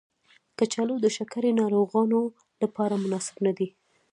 [0.57, 2.19] کچالو د شکرې ناروغانو
[2.61, 3.67] لپاره مناسب ندی.